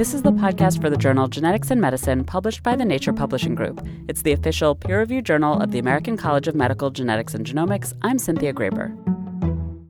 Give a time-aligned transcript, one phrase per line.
[0.00, 3.54] This is the podcast for the journal Genetics and Medicine, published by the Nature Publishing
[3.54, 3.86] Group.
[4.08, 7.92] It's the official peer reviewed journal of the American College of Medical Genetics and Genomics.
[8.00, 8.96] I'm Cynthia Graber.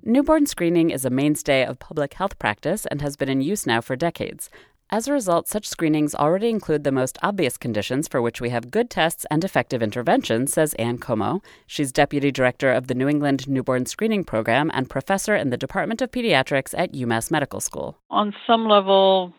[0.03, 3.81] Newborn screening is a mainstay of public health practice and has been in use now
[3.81, 4.51] for decades.
[4.93, 8.73] As a result, such screenings already include the most obvious conditions for which we have
[8.73, 11.41] good tests and effective interventions, says Anne Comeau.
[11.69, 16.03] She's deputy director of the New England Newborn Screening Program and professor in the Department
[16.03, 17.97] of Pediatrics at UMass Medical School.
[18.11, 19.33] On some level,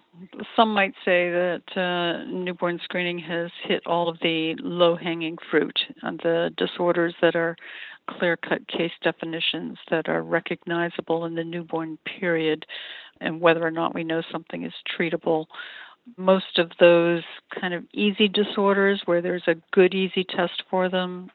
[0.56, 5.80] some might say that uh, newborn screening has hit all of the low hanging fruit,
[6.02, 7.56] and the disorders that are
[8.10, 12.66] clear cut case definitions that are recognizable in the newborn period
[13.20, 15.46] and whether or not we know something is treatable.
[16.18, 17.22] Most of those
[17.60, 21.30] kind of easy disorders where there's a good, easy test for them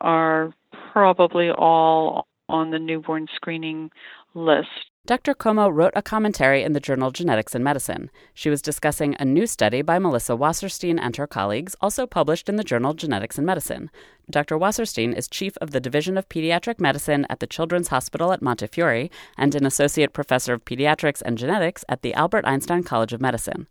[0.00, 0.52] are
[0.92, 3.90] probably all on the newborn screening
[4.34, 4.89] list.
[5.06, 5.34] Dr.
[5.34, 8.10] Comeau wrote a commentary in the journal Genetics and Medicine.
[8.34, 12.56] She was discussing a new study by Melissa Wasserstein and her colleagues, also published in
[12.56, 13.90] the journal Genetics and Medicine.
[14.28, 14.58] Dr.
[14.58, 19.08] Wasserstein is chief of the Division of Pediatric Medicine at the Children's Hospital at Montefiore
[19.38, 23.66] and an associate professor of pediatrics and genetics at the Albert Einstein College of Medicine.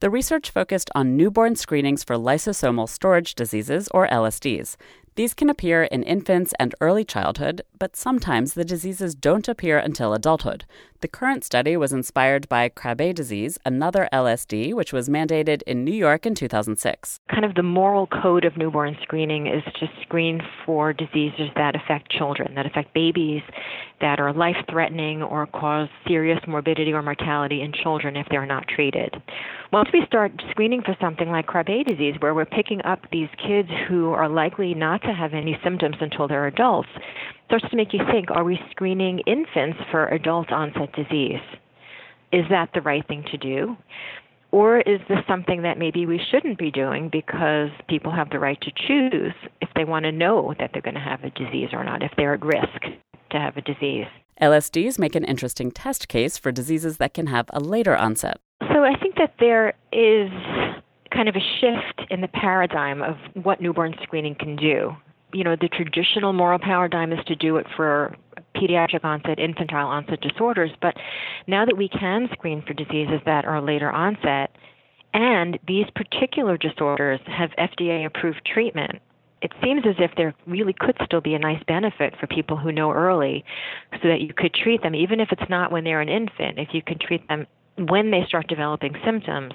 [0.00, 4.76] The research focused on newborn screenings for lysosomal storage diseases, or LSDs.
[5.18, 10.14] These can appear in infants and early childhood, but sometimes the diseases don't appear until
[10.14, 10.64] adulthood.
[11.00, 15.94] The current study was inspired by Krabbe disease, another LSD, which was mandated in New
[15.94, 17.18] York in 2006.
[17.30, 22.10] Kind of the moral code of newborn screening is to screen for diseases that affect
[22.10, 23.42] children, that affect babies,
[24.00, 28.66] that are life threatening or cause serious morbidity or mortality in children if they're not
[28.68, 29.14] treated.
[29.72, 33.68] Once we start screening for something like Krabbe disease, where we're picking up these kids
[33.88, 36.88] who are likely not to have any symptoms until they're adults,
[37.46, 41.40] starts to make you think are we screening infants for adult onset disease?
[42.32, 43.76] Is that the right thing to do?
[44.50, 48.60] Or is this something that maybe we shouldn't be doing because people have the right
[48.62, 51.84] to choose if they want to know that they're going to have a disease or
[51.84, 52.82] not, if they're at risk
[53.30, 54.06] to have a disease?
[54.40, 58.38] LSDs make an interesting test case for diseases that can have a later onset.
[58.72, 60.30] So I think that there is
[61.12, 64.92] kind of a shift in the paradigm of what newborn screening can do.
[65.32, 68.16] You know, the traditional moral paradigm is to do it for
[68.56, 70.94] pediatric onset, infantile onset disorders, but
[71.46, 74.50] now that we can screen for diseases that are later onset,
[75.12, 79.00] and these particular disorders have FDA approved treatment,
[79.40, 82.72] it seems as if there really could still be a nice benefit for people who
[82.72, 83.44] know early
[84.02, 86.68] so that you could treat them, even if it's not when they're an infant, if
[86.72, 87.46] you can treat them
[87.76, 89.52] when they start developing symptoms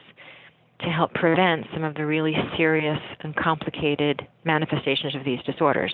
[0.80, 5.94] to help prevent some of the really serious and complicated manifestations of these disorders.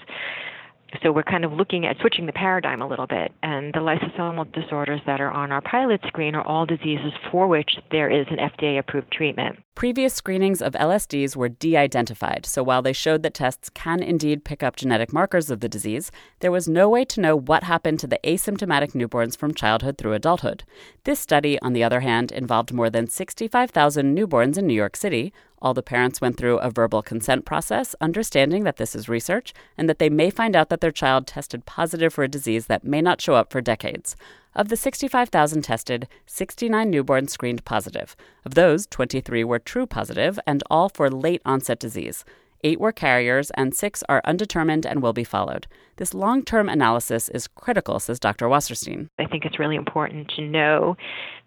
[1.03, 4.51] So we're kind of looking at switching the paradigm a little bit, and the lysosomal
[4.51, 8.37] disorders that are on our pilot screen are all diseases for which there is an
[8.37, 9.59] FDA approved treatment.
[9.79, 14.43] Previous screenings of LSDs were de identified, so while they showed that tests can indeed
[14.43, 17.97] pick up genetic markers of the disease, there was no way to know what happened
[18.01, 20.65] to the asymptomatic newborns from childhood through adulthood.
[21.05, 25.31] This study, on the other hand, involved more than 65,000 newborns in New York City,
[25.61, 29.87] all the parents went through a verbal consent process, understanding that this is research and
[29.87, 33.01] that they may find out that their child tested positive for a disease that may
[33.01, 34.17] not show up for decades.
[34.55, 38.15] Of the 65,000 tested, 69 newborns screened positive.
[38.43, 42.25] Of those, 23 were true positive, and all for late onset disease.
[42.63, 45.67] Eight were carriers, and six are undetermined and will be followed.
[45.97, 48.47] This long term analysis is critical, says Dr.
[48.47, 49.07] Wasserstein.
[49.19, 50.97] I think it's really important to know,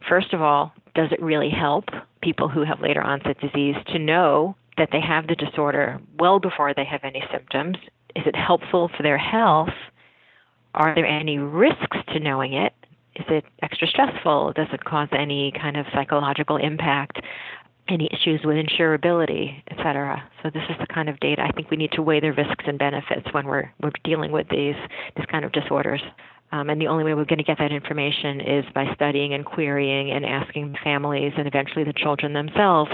[0.08, 1.86] first of all, does it really help
[2.22, 6.72] people who have later onset disease to know that they have the disorder well before
[6.72, 7.76] they have any symptoms?
[8.14, 9.74] Is it helpful for their health?
[10.74, 12.72] Are there any risks to knowing it?
[13.16, 14.52] Is it extra stressful?
[14.54, 17.20] Does it cause any kind of psychological impact?
[17.88, 20.22] Any issues with insurability, et cetera?
[20.42, 22.64] So this is the kind of data I think we need to weigh the risks
[22.66, 24.76] and benefits when we're we're dealing with these
[25.16, 26.00] these kind of disorders.
[26.52, 29.44] Um, and the only way we're going to get that information is by studying and
[29.44, 32.90] querying and asking families and eventually the children themselves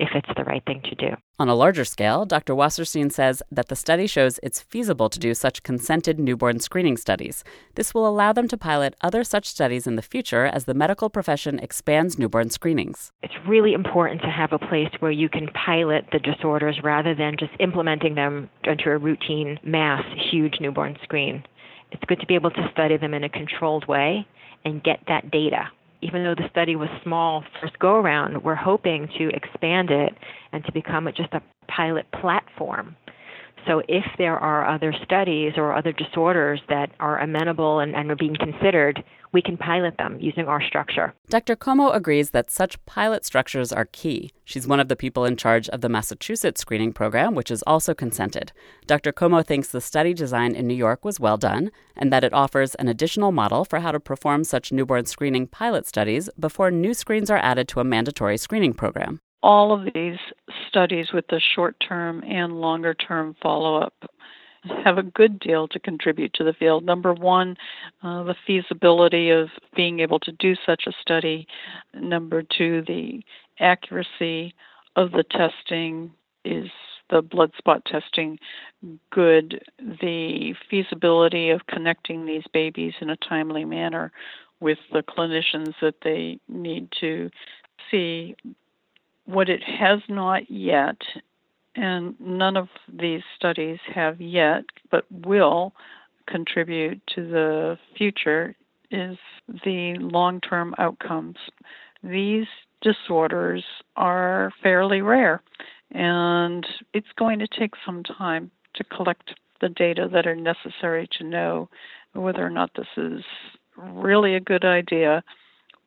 [0.00, 1.16] if it's the right thing to do.
[1.38, 2.54] On a larger scale, Dr.
[2.54, 7.44] Wasserstein says that the study shows it's feasible to do such consented newborn screening studies.
[7.74, 11.08] This will allow them to pilot other such studies in the future as the medical
[11.08, 13.12] profession expands newborn screenings.
[13.22, 17.36] It's really important to have a place where you can pilot the disorders rather than
[17.38, 21.44] just implementing them into a routine mass huge newborn screen
[21.90, 24.26] it's good to be able to study them in a controlled way
[24.64, 25.68] and get that data.
[26.02, 30.12] Even though the study was small first go around, we're hoping to expand it
[30.52, 32.96] and to become just a pilot platform
[33.66, 38.16] So if there are other studies or other disorders that are amenable and, and are
[38.16, 39.02] being considered,
[39.32, 41.12] we can pilot them using our structure.
[41.28, 41.56] Dr.
[41.56, 44.30] Comeau agrees that such pilot structures are key.
[44.44, 47.92] She's one of the people in charge of the Massachusetts screening program, which is also
[47.92, 48.52] consented.
[48.86, 49.12] Dr.
[49.12, 52.76] Comeau thinks the study design in New York was well done and that it offers
[52.76, 57.30] an additional model for how to perform such newborn screening pilot studies before new screens
[57.30, 59.20] are added to a mandatory screening program.
[59.42, 60.18] All of these
[60.68, 63.94] studies with the short term and longer term follow up
[64.84, 66.84] have a good deal to contribute to the field.
[66.84, 67.56] Number one,
[68.02, 71.46] uh, the feasibility of being able to do such a study.
[71.94, 73.22] Number two, the
[73.60, 74.54] accuracy
[74.96, 76.10] of the testing
[76.44, 76.68] is
[77.10, 78.38] the blood spot testing
[79.10, 79.62] good.
[79.78, 84.12] The feasibility of connecting these babies in a timely manner
[84.60, 87.30] with the clinicians that they need to
[87.90, 88.34] see.
[89.26, 90.96] What it has not yet
[91.76, 95.74] and none of these studies have yet, but will
[96.26, 98.56] contribute to the future,
[98.90, 99.18] is
[99.64, 101.36] the long term outcomes.
[102.02, 102.46] These
[102.80, 103.64] disorders
[103.96, 105.42] are fairly rare,
[105.90, 111.24] and it's going to take some time to collect the data that are necessary to
[111.24, 111.68] know
[112.12, 113.22] whether or not this is
[113.76, 115.22] really a good idea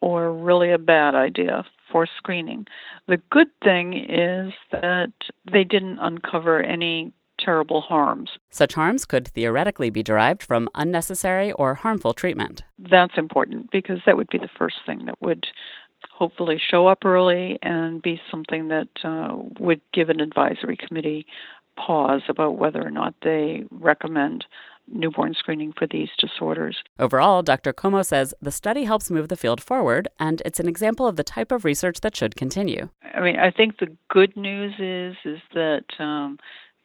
[0.02, 2.66] or really a bad idea for screening.
[3.08, 5.12] The good thing is that
[5.52, 8.32] they didn't uncover any terrible harms.
[8.50, 12.64] Such harms could theoretically be derived from unnecessary or harmful treatment.
[12.78, 15.48] That's important because that would be the first thing that would
[16.12, 21.26] hopefully show up early and be something that uh, would give an advisory committee
[21.76, 24.46] pause about whether or not they recommend
[24.92, 26.78] newborn screening for these disorders.
[26.98, 27.74] Overall, Dr.
[27.74, 31.24] Comeau says the study helps move the field forward, and it's an example of the
[31.24, 32.90] type of research that should continue.
[33.14, 36.38] I mean, I think the good news is is that um,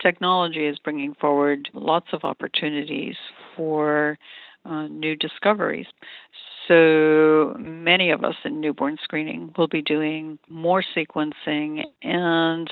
[0.03, 3.17] technology is bringing forward lots of opportunities
[3.57, 4.19] for
[4.65, 5.87] uh, new discoveries.
[6.69, 12.71] So many of us in newborn screening will be doing more sequencing, and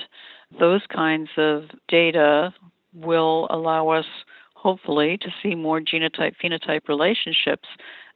[0.58, 2.54] those kinds of data
[2.94, 4.06] will allow us
[4.62, 7.68] hopefully, to see more genotype phenotype relationships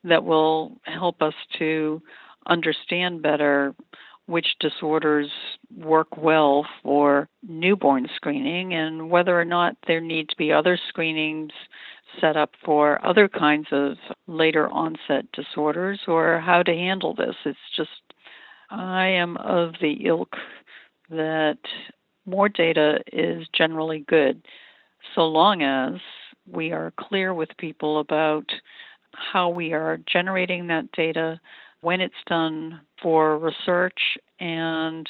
[0.04, 2.00] that will help us to
[2.46, 3.74] understand better
[4.26, 5.28] which disorders
[5.76, 11.50] work well for newborn screening and whether or not there need to be other screenings
[12.20, 13.96] set up for other kinds of
[14.28, 17.34] later onset disorders or how to handle this.
[17.44, 17.90] It's just,
[18.70, 20.36] I am of the ilk
[21.10, 21.58] that
[22.24, 24.42] more data is generally good
[25.14, 26.00] so long as
[26.50, 28.44] we are clear with people about
[29.12, 31.40] how we are generating that data,
[31.80, 35.08] when it's done for research, and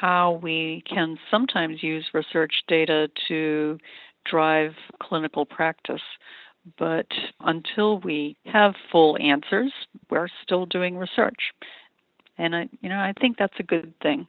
[0.00, 3.78] how we can sometimes use research data to
[4.24, 4.72] drive
[5.02, 6.00] clinical practice.
[6.78, 7.06] But
[7.40, 9.72] until we have full answers,
[10.10, 11.52] we're still doing research.
[12.38, 14.26] And I, you know, I think that's a good thing.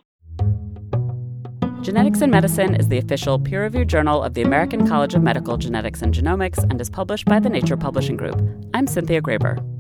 [1.86, 5.56] Genetics in Medicine is the official peer reviewed journal of the American College of Medical
[5.56, 8.42] Genetics and Genomics and is published by the Nature Publishing Group.
[8.74, 9.75] I'm Cynthia Graber.